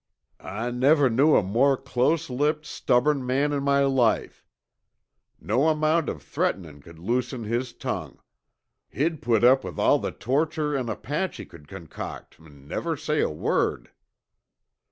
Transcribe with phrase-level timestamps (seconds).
[0.39, 4.47] "I never knew a more close lipped, stubborn man in my life.
[5.39, 8.17] No amount of threatenin' could loosen his tongue.
[8.89, 13.29] He'd put up with all the torture an Apache could concoct an' never say a
[13.29, 13.91] word."